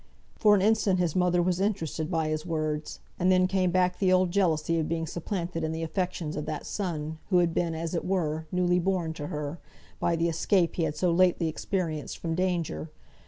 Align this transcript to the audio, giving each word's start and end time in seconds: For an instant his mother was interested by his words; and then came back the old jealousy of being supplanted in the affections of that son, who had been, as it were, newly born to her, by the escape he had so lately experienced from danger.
For 0.35 0.55
an 0.55 0.63
instant 0.63 0.97
his 0.97 1.15
mother 1.15 1.43
was 1.43 1.59
interested 1.61 2.09
by 2.09 2.29
his 2.29 2.43
words; 2.43 3.01
and 3.19 3.31
then 3.31 3.45
came 3.45 3.69
back 3.69 3.99
the 3.99 4.11
old 4.11 4.31
jealousy 4.31 4.79
of 4.79 4.89
being 4.89 5.05
supplanted 5.05 5.63
in 5.63 5.73
the 5.73 5.83
affections 5.83 6.35
of 6.35 6.47
that 6.47 6.65
son, 6.65 7.19
who 7.29 7.37
had 7.37 7.53
been, 7.53 7.75
as 7.75 7.93
it 7.93 8.03
were, 8.03 8.47
newly 8.51 8.79
born 8.79 9.13
to 9.13 9.27
her, 9.27 9.59
by 9.99 10.15
the 10.15 10.27
escape 10.27 10.77
he 10.77 10.85
had 10.85 10.95
so 10.97 11.11
lately 11.11 11.47
experienced 11.47 12.17
from 12.17 12.33
danger. 12.33 12.89